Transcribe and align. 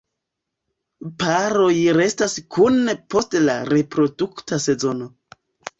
Paroj 1.23 1.75
restas 1.99 2.39
kune 2.57 2.99
post 3.17 3.39
la 3.47 3.61
reprodukta 3.73 4.65
sezono. 4.71 5.15